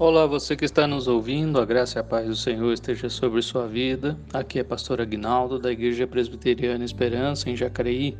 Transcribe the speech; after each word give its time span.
Olá, 0.00 0.26
você 0.26 0.54
que 0.54 0.64
está 0.64 0.86
nos 0.86 1.08
ouvindo, 1.08 1.60
a 1.60 1.64
graça 1.64 1.98
e 1.98 2.00
a 2.00 2.04
paz 2.04 2.28
do 2.28 2.36
Senhor 2.36 2.72
esteja 2.72 3.08
sobre 3.08 3.42
sua 3.42 3.66
vida. 3.66 4.16
Aqui 4.32 4.60
é 4.60 4.62
pastor 4.62 5.00
Agnaldo 5.00 5.58
da 5.58 5.72
Igreja 5.72 6.06
Presbiteriana 6.06 6.84
Esperança 6.84 7.50
em 7.50 7.56
Jacareí, 7.56 8.16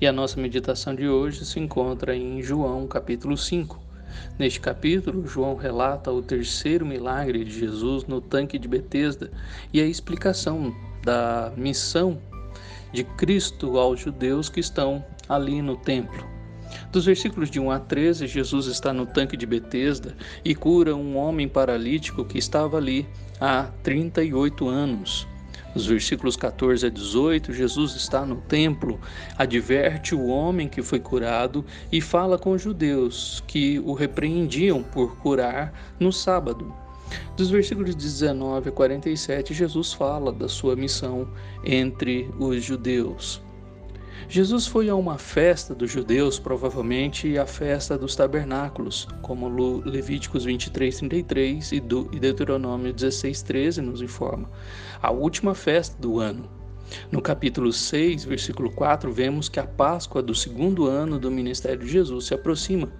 e 0.00 0.06
a 0.06 0.12
nossa 0.12 0.40
meditação 0.40 0.94
de 0.94 1.08
hoje 1.08 1.44
se 1.44 1.58
encontra 1.58 2.14
em 2.14 2.40
João, 2.40 2.86
capítulo 2.86 3.36
5. 3.36 3.80
Neste 4.38 4.60
capítulo, 4.60 5.26
João 5.26 5.56
relata 5.56 6.12
o 6.12 6.22
terceiro 6.22 6.86
milagre 6.86 7.44
de 7.44 7.50
Jesus 7.50 8.04
no 8.04 8.20
tanque 8.20 8.56
de 8.56 8.68
Betesda 8.68 9.28
e 9.72 9.80
a 9.80 9.86
explicação 9.86 10.72
da 11.02 11.52
missão 11.56 12.18
de 12.92 13.02
Cristo 13.02 13.76
aos 13.76 13.98
judeus 13.98 14.48
que 14.48 14.60
estão 14.60 15.04
ali 15.28 15.60
no 15.60 15.76
templo. 15.76 16.37
Dos 16.90 17.04
versículos 17.04 17.50
de 17.50 17.60
1 17.60 17.70
a 17.70 17.78
13, 17.78 18.26
Jesus 18.26 18.66
está 18.66 18.92
no 18.92 19.06
tanque 19.06 19.36
de 19.36 19.46
Betesda 19.46 20.16
e 20.44 20.54
cura 20.54 20.94
um 20.94 21.16
homem 21.16 21.48
paralítico 21.48 22.24
que 22.24 22.38
estava 22.38 22.76
ali 22.76 23.06
há 23.40 23.64
38 23.82 24.68
anos. 24.68 25.26
Nos 25.74 25.86
versículos 25.86 26.36
14 26.36 26.86
a 26.86 26.90
18, 26.90 27.52
Jesus 27.52 27.94
está 27.94 28.24
no 28.24 28.36
templo, 28.36 28.98
adverte 29.36 30.14
o 30.14 30.26
homem 30.26 30.68
que 30.68 30.82
foi 30.82 30.98
curado 30.98 31.64
e 31.92 32.00
fala 32.00 32.38
com 32.38 32.52
os 32.52 32.62
judeus 32.62 33.44
que 33.46 33.78
o 33.80 33.92
repreendiam 33.92 34.82
por 34.82 35.16
curar 35.18 35.72
no 36.00 36.12
sábado. 36.12 36.74
Dos 37.36 37.50
versículos 37.50 37.94
19 37.94 38.70
a 38.70 38.72
47, 38.72 39.54
Jesus 39.54 39.92
fala 39.92 40.32
da 40.32 40.48
sua 40.48 40.74
missão 40.74 41.28
entre 41.64 42.28
os 42.38 42.64
judeus. 42.64 43.40
Jesus 44.26 44.66
foi 44.66 44.88
a 44.88 44.94
uma 44.94 45.16
festa 45.16 45.74
dos 45.74 45.90
judeus, 45.90 46.38
provavelmente 46.38 47.38
a 47.38 47.46
festa 47.46 47.96
dos 47.96 48.16
tabernáculos, 48.16 49.06
como 49.22 49.48
Levíticos 49.84 50.44
23, 50.44 50.98
33 50.98 51.72
e 51.72 51.80
Deuteronômio 51.80 52.92
16, 52.92 53.42
13 53.42 53.82
nos 53.82 54.02
informa, 54.02 54.50
a 55.00 55.10
última 55.10 55.54
festa 55.54 56.00
do 56.00 56.18
ano. 56.18 56.48
No 57.12 57.20
capítulo 57.20 57.72
6, 57.72 58.24
versículo 58.24 58.70
4, 58.70 59.12
vemos 59.12 59.48
que 59.48 59.60
a 59.60 59.66
Páscoa 59.66 60.22
do 60.22 60.34
segundo 60.34 60.86
ano 60.86 61.18
do 61.18 61.30
ministério 61.30 61.78
de 61.78 61.88
Jesus 61.88 62.26
se 62.26 62.34
aproxima. 62.34 62.90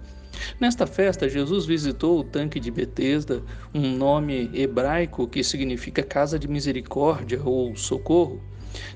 Nesta 0.59 0.85
festa, 0.85 1.27
Jesus 1.27 1.65
visitou 1.65 2.19
o 2.19 2.23
tanque 2.23 2.59
de 2.59 2.69
Betesda, 2.69 3.43
um 3.73 3.95
nome 3.97 4.49
hebraico 4.53 5.27
que 5.27 5.43
significa 5.43 6.03
casa 6.03 6.37
de 6.37 6.47
misericórdia 6.47 7.41
ou 7.43 7.75
socorro. 7.75 8.41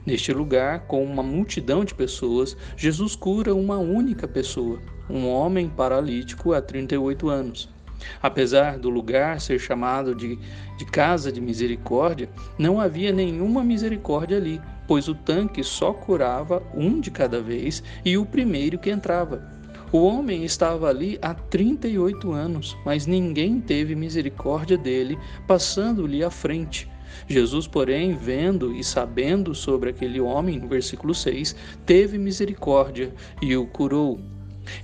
Neste 0.06 0.32
lugar, 0.34 0.82
com 0.82 1.04
uma 1.04 1.24
multidão 1.24 1.84
de 1.84 1.94
pessoas, 1.94 2.56
Jesus 2.78 3.16
cura 3.16 3.54
uma 3.54 3.78
única 3.78 4.28
pessoa, 4.28 4.80
um 5.10 5.28
homem 5.28 5.70
paralítico 5.70 6.54
há 6.54 6.62
38 6.62 7.30
anos. 7.30 7.70
Apesar 8.22 8.78
do 8.78 8.90
lugar 8.90 9.40
ser 9.40 9.60
chamado 9.60 10.14
de, 10.14 10.38
de 10.78 10.86
casa 10.86 11.32
de 11.32 11.40
misericórdia, 11.40 12.30
não 12.58 12.80
havia 12.80 13.12
nenhuma 13.12 13.64
misericórdia 13.64 14.38
ali, 14.38 14.62
pois 14.88 15.08
o 15.08 15.16
tanque 15.16 15.64
só 15.64 15.94
curava 15.94 16.62
um 16.74 17.00
de 17.00 17.10
cada 17.10 17.42
vez 17.42 17.84
e 18.04 18.18
o 18.18 18.26
primeiro 18.26 18.78
que 18.78 18.90
entrava. 18.90 19.52
O 19.92 20.04
homem 20.04 20.44
estava 20.44 20.90
ali 20.90 21.20
há 21.22 21.36
38 21.36 22.32
anos, 22.32 22.76
mas 22.84 23.06
ninguém 23.06 23.62
teve 23.62 23.96
misericórdia 23.96 24.76
dele, 24.76 25.18
passando-lhe 25.48 26.24
à 26.24 26.32
frente. 26.32 26.90
Jesus, 27.28 27.68
porém, 27.68 28.16
vendo 28.16 28.76
e 28.76 28.84
sabendo 28.84 29.54
sobre 29.54 29.90
aquele 29.90 30.20
homem, 30.20 30.60
no 30.60 30.68
versículo 30.68 31.14
6, 31.14 31.56
teve 31.86 32.18
misericórdia 32.18 33.14
e 33.42 33.56
o 33.56 33.66
curou. 33.66 34.20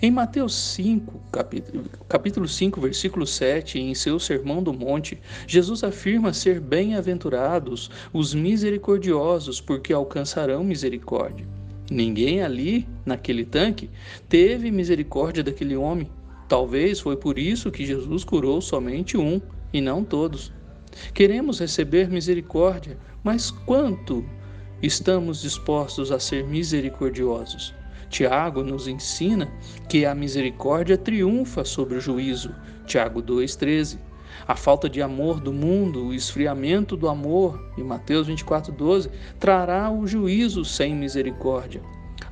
Em 0.02 0.12
Mateus 0.12 0.54
5, 0.54 1.22
capítulo, 1.32 1.86
capítulo 2.08 2.48
5, 2.48 2.82
versículo 2.82 3.26
7, 3.26 3.80
em 3.80 3.96
seu 3.96 4.20
Sermão 4.20 4.62
do 4.62 4.74
Monte, 4.74 5.18
Jesus 5.48 5.84
afirma 5.84 6.34
ser 6.34 6.60
bem-aventurados 6.60 7.90
os 8.12 8.34
misericordiosos, 8.34 9.62
porque 9.62 9.94
alcançarão 9.94 10.64
misericórdia. 10.64 11.48
Ninguém 11.90 12.44
ali, 12.44 12.88
naquele 13.06 13.46
tanque, 13.46 13.90
teve 14.28 14.70
misericórdia 14.70 15.44
daquele 15.44 15.76
homem. 15.76 16.10
Talvez 16.48 17.00
foi 17.00 17.16
por 17.16 17.40
isso 17.40 17.72
que 17.72 17.86
Jesus 17.86 18.24
curou 18.24 18.62
somente 18.62 19.18
um 19.18 19.42
e 19.72 19.80
não 19.80 20.04
todos. 20.04 20.52
Queremos 21.14 21.60
receber 21.60 22.10
misericórdia, 22.10 22.98
mas 23.24 23.52
quanto 23.52 24.26
estamos 24.82 25.42
dispostos 25.42 26.12
a 26.12 26.20
ser 26.20 26.46
misericordiosos? 26.46 27.74
Tiago 28.10 28.64
nos 28.64 28.88
ensina 28.88 29.48
que 29.88 30.06
a 30.06 30.16
misericórdia 30.16 30.98
triunfa 30.98 31.64
sobre 31.64 31.98
o 31.98 32.02
juízo. 32.02 32.54
Tiago 32.86 33.22
2,13. 33.22 34.00
A 34.48 34.56
falta 34.56 34.90
de 34.90 35.02
amor 35.02 35.40
do 35.40 35.54
mundo, 35.54 36.08
o 36.08 36.14
esfriamento 36.14 36.98
do 36.98 37.08
amor, 37.08 37.72
em 37.78 37.84
Mateus 37.84 38.28
24,12, 38.28 39.12
trará 39.40 39.92
o 39.92 40.08
juízo 40.08 40.66
sem 40.66 40.96
misericórdia. 40.96 41.82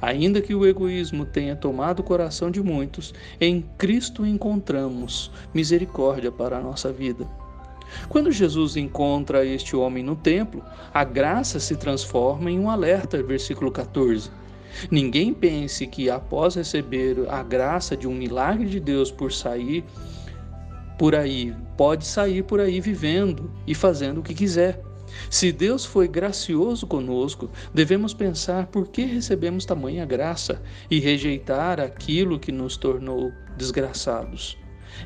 Ainda 0.01 0.41
que 0.41 0.53
o 0.53 0.66
egoísmo 0.66 1.25
tenha 1.25 1.56
tomado 1.56 2.00
o 2.00 2.03
coração 2.03 2.51
de 2.51 2.62
muitos, 2.62 3.13
em 3.40 3.62
Cristo 3.78 4.25
encontramos 4.25 5.31
misericórdia 5.53 6.31
para 6.31 6.57
a 6.57 6.62
nossa 6.62 6.91
vida. 6.91 7.28
Quando 8.09 8.31
Jesus 8.31 8.75
encontra 8.75 9.46
este 9.46 9.75
homem 9.75 10.03
no 10.03 10.16
templo, 10.16 10.64
a 10.94 11.03
graça 11.03 11.59
se 11.59 11.75
transforma 11.75 12.50
em 12.52 12.59
um 12.59 12.70
alerta, 12.70 13.22
versículo 13.22 13.72
14. 13.72 14.30
Ninguém 14.92 15.34
pense 15.34 15.88
que 15.88 16.09
após 16.09 16.56
receber 16.56 17.18
a 17.30 17.42
graça 17.42 17.97
de 17.97 18.08
um 18.08 18.14
milagre 18.14 18.68
de 18.68 18.80
Deus 18.80 19.12
por 19.12 19.31
sair 19.31 19.84
por 20.97 21.14
aí, 21.16 21.53
pode 21.78 22.06
sair 22.06 22.44
por 22.44 22.59
aí 22.59 22.81
vivendo 22.81 23.52
e 23.66 23.76
fazendo 23.76 24.20
o 24.20 24.24
que 24.24 24.34
quiser. 24.34 24.81
Se 25.30 25.52
Deus 25.52 25.86
foi 25.86 26.08
gracioso 26.08 26.86
conosco, 26.86 27.50
devemos 27.74 28.14
pensar 28.14 28.68
por 28.68 28.88
que 28.88 29.03
recebemos 29.03 29.66
tamanha 29.66 30.06
graça 30.06 30.62
e 30.90 31.00
rejeitar 31.00 31.80
aquilo 31.80 32.40
que 32.40 32.52
nos 32.52 32.78
tornou 32.78 33.31
desgraçados. 33.58 34.58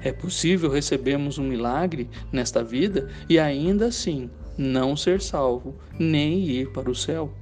É 0.03 0.11
possível 0.11 0.69
recebermos 0.69 1.37
um 1.37 1.43
milagre 1.43 2.09
nesta 2.31 2.63
vida 2.63 3.09
e 3.29 3.39
ainda 3.39 3.87
assim 3.87 4.29
não 4.57 4.95
ser 4.95 5.21
salvo, 5.21 5.75
nem 5.97 6.43
ir 6.43 6.71
para 6.71 6.89
o 6.89 6.95
céu. 6.95 7.33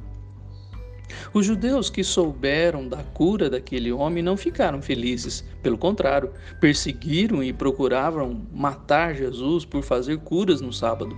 Os 1.34 1.46
judeus 1.46 1.90
que 1.90 2.04
souberam 2.04 2.88
da 2.88 3.04
cura 3.04 3.50
daquele 3.50 3.92
homem 3.92 4.24
não 4.24 4.38
ficaram 4.38 4.82
felizes, 4.82 5.44
pelo 5.62 5.78
contrário, 5.78 6.32
perseguiram 6.60 7.44
e 7.44 7.52
procuravam 7.52 8.48
matar 8.54 9.16
Jesus 9.16 9.66
por 9.66 9.84
fazer 9.84 10.20
curas 10.20 10.62
no 10.62 10.72
sábado. 10.72 11.18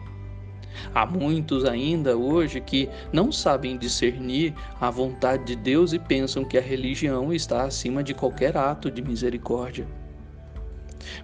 Há 0.96 1.06
muitos 1.06 1.66
ainda 1.66 2.16
hoje 2.16 2.62
que 2.62 2.90
não 3.12 3.32
sabem 3.32 3.78
discernir 3.78 4.54
a 4.80 4.90
vontade 4.90 5.44
de 5.46 5.56
Deus 5.56 5.92
e 5.92 6.00
pensam 6.00 6.46
que 6.46 6.58
a 6.58 6.62
religião 6.62 7.34
está 7.34 7.64
acima 7.64 8.02
de 8.02 8.14
qualquer 8.14 8.56
ato 8.56 8.90
de 8.90 9.02
misericórdia. 9.02 9.86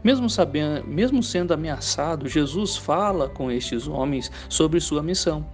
Mesmo, 0.04 0.30
sabendo, 0.30 0.88
mesmo 0.88 1.22
sendo 1.22 1.54
ameaçado, 1.54 2.28
Jesus 2.28 2.78
fala 2.78 3.30
com 3.30 3.52
estes 3.52 3.88
homens 3.88 4.32
sobre 4.50 4.80
sua 4.80 5.04
missão. 5.04 5.46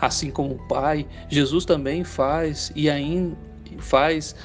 Assim 0.00 0.30
como 0.30 0.54
o 0.54 0.68
Pai, 0.68 1.06
Jesus 1.28 1.64
também 1.64 2.04
faz 2.04 2.72
e 2.74 2.88
ainda 2.88 3.36
faz 3.78 4.36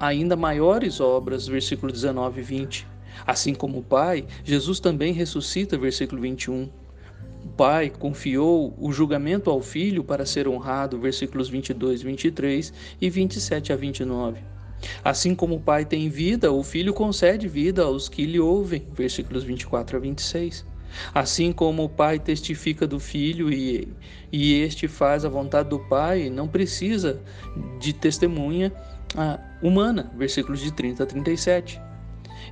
ainda 0.00 0.36
maiores 0.36 1.00
obras, 1.00 1.46
versículo 1.46 1.92
19 1.92 2.40
e 2.40 2.44
20. 2.44 2.86
Assim 3.26 3.54
como 3.54 3.78
o 3.78 3.82
Pai, 3.82 4.26
Jesus 4.44 4.80
também 4.80 5.12
ressuscita, 5.12 5.76
versículo 5.76 6.22
21. 6.22 6.70
O 7.44 7.48
Pai 7.48 7.90
confiou 7.90 8.74
o 8.78 8.92
julgamento 8.92 9.50
ao 9.50 9.60
Filho 9.60 10.04
para 10.04 10.26
ser 10.26 10.48
honrado, 10.48 10.98
versículos 10.98 11.48
22, 11.48 12.02
23 12.02 12.72
e 13.00 13.10
27 13.10 13.72
a 13.72 13.76
29. 13.76 14.57
Assim 15.02 15.34
como 15.34 15.56
o 15.56 15.60
Pai 15.60 15.84
tem 15.84 16.08
vida, 16.08 16.52
o 16.52 16.62
Filho 16.62 16.94
concede 16.94 17.48
vida 17.48 17.82
aos 17.82 18.08
que 18.08 18.24
lhe 18.24 18.38
ouvem. 18.38 18.86
Versículos 18.92 19.44
24 19.44 19.96
a 19.96 20.00
26. 20.00 20.64
Assim 21.14 21.52
como 21.52 21.84
o 21.84 21.88
Pai 21.88 22.18
testifica 22.18 22.86
do 22.86 22.98
Filho 22.98 23.52
e, 23.52 23.88
e 24.32 24.60
este 24.60 24.88
faz 24.88 25.24
a 25.24 25.28
vontade 25.28 25.68
do 25.68 25.78
Pai, 25.78 26.30
não 26.30 26.48
precisa 26.48 27.20
de 27.78 27.92
testemunha 27.92 28.72
ah, 29.16 29.38
humana. 29.62 30.10
Versículos 30.16 30.60
de 30.60 30.72
30 30.72 31.02
a 31.02 31.06
37. 31.06 31.80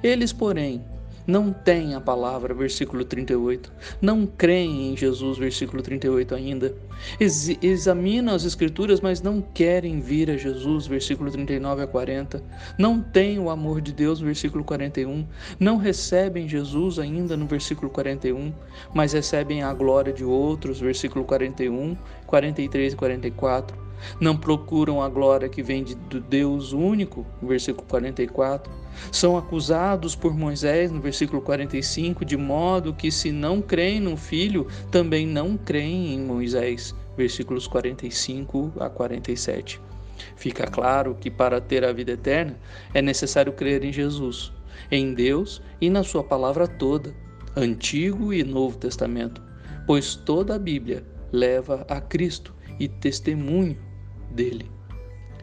Eles, 0.03 0.33
porém, 0.33 0.85
não 1.27 1.53
têm 1.53 1.95
a 1.95 2.01
palavra, 2.01 2.55
versículo 2.55 3.05
38. 3.05 3.73
Não 4.01 4.27
creem 4.27 4.93
em 4.93 4.97
Jesus, 4.97 5.39
versículo 5.39 5.83
38 5.83 6.35
ainda. 6.35 6.75
Ex 7.19 7.49
examinam 7.63 8.35
as 8.35 8.45
Escrituras, 8.45 9.01
mas 9.01 9.21
não 9.21 9.41
querem 9.43 10.01
vir 10.01 10.31
a 10.31 10.37
Jesus, 10.37 10.87
versículo 10.87 11.31
39 11.31 11.83
a 11.83 11.87
40. 11.87 12.43
Não 12.79 13.01
têm 13.01 13.39
o 13.39 13.51
amor 13.51 13.81
de 13.81 13.93
Deus, 13.93 14.21
versículo 14.21 14.63
41. 14.63 15.27
Não 15.59 15.77
recebem 15.77 16.49
Jesus 16.49 16.99
ainda 16.99 17.37
no 17.37 17.47
versículo 17.47 17.91
41, 17.91 18.53
mas 18.95 19.13
recebem 19.13 19.63
a 19.63 19.73
glória 19.75 20.13
de 20.13 20.25
outros, 20.25 20.81
versículo 20.81 21.25
41, 21.25 21.97
43 22.27 22.93
e 22.93 22.97
44. 22.97 23.86
Não 24.21 24.37
procuram 24.37 25.03
a 25.03 25.09
glória 25.09 25.49
que 25.49 25.63
vem 25.63 25.83
de, 25.83 25.95
do 25.95 26.21
Deus 26.21 26.73
único, 26.73 27.27
versículo 27.43 27.87
44. 27.87 28.73
São 29.13 29.37
acusados 29.37 30.15
por 30.17 30.35
Moisés, 30.35 30.91
no 30.91 31.01
versículo 31.01 31.43
45, 31.43 32.25
de 32.25 32.37
modo 32.37 32.95
que, 32.95 33.11
se 33.11 33.31
não 33.31 33.61
creem 33.61 34.01
no 34.01 34.17
Filho, 34.17 34.67
também 34.91 35.27
não 35.27 35.57
creem 35.57 36.15
em 36.15 36.21
Moisés, 36.21 36.95
versículos 37.17 37.67
45 37.67 38.73
a 38.79 38.89
47. 38.89 39.81
Fica 40.35 40.67
claro 40.67 41.15
que 41.15 41.31
para 41.31 41.61
ter 41.61 41.85
a 41.85 41.93
vida 41.93 42.13
eterna 42.13 42.59
é 42.95 43.03
necessário 43.03 43.53
crer 43.53 43.85
em 43.85 43.93
Jesus, 43.93 44.53
em 44.91 45.15
Deus 45.15 45.63
e 45.81 45.91
na 45.91 46.03
Sua 46.03 46.25
palavra 46.25 46.67
toda, 46.67 47.15
Antigo 47.55 48.33
e 48.33 48.43
Novo 48.45 48.77
Testamento, 48.79 49.43
pois 49.87 50.15
toda 50.15 50.55
a 50.55 50.59
Bíblia 50.59 51.05
leva 51.33 51.85
a 51.89 52.01
Cristo 52.01 52.55
e 52.79 52.89
testemunho 52.89 53.79
dele. 54.31 54.71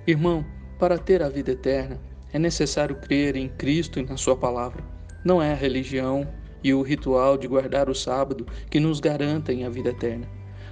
Irmão, 0.06 0.46
para 0.80 0.98
ter 0.98 1.22
a 1.22 1.30
vida 1.30 1.52
eterna 1.52 2.00
é 2.34 2.40
necessário 2.40 2.96
crer 2.96 3.36
em 3.36 3.48
Cristo 3.48 4.00
e 4.00 4.04
na 4.04 4.18
Sua 4.18 4.36
palavra. 4.36 4.84
Não 5.24 5.42
é 5.42 5.52
a 5.52 5.56
religião 5.56 6.28
e 6.64 6.74
o 6.74 6.82
ritual 6.82 7.38
de 7.38 7.48
guardar 7.48 7.90
o 7.90 7.96
sábado 7.96 8.46
que 8.70 8.80
nos 8.80 9.00
garantem 9.00 9.66
a 9.66 9.70
vida 9.70 9.90
eterna. 9.90 10.28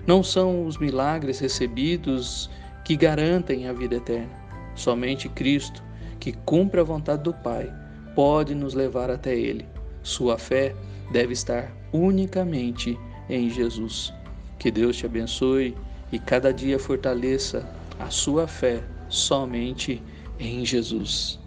Não 0.06 0.24
são 0.24 0.66
os 0.66 0.78
milagres 0.78 1.40
recebidos 1.40 2.50
que 2.84 2.96
garantem 2.96 3.68
a 3.68 3.74
vida 3.74 3.96
eterna. 3.96 4.31
Somente 4.75 5.30
Cristo, 5.30 5.84
que 6.19 6.31
cumpre 6.31 6.80
a 6.80 6.84
vontade 6.84 7.24
do 7.24 7.34
Pai, 7.34 7.72
pode 8.16 8.56
nos 8.56 8.74
levar 8.74 9.10
até 9.12 9.36
Ele. 9.36 9.68
Sua 10.02 10.38
fé 10.38 10.74
deve 11.12 11.34
estar 11.34 11.72
unicamente 11.94 12.98
em 13.30 13.50
Jesus. 13.50 14.13
Que 14.58 14.72
Deus 14.72 14.98
te 14.98 15.06
abençoe 15.06 15.75
e 16.12 16.19
cada 16.19 16.52
dia 16.52 16.80
fortaleça 16.80 17.68
a 18.01 18.09
sua 18.09 18.48
fé 18.48 18.83
somente 19.07 20.03
em 20.39 20.65
Jesus. 20.65 21.40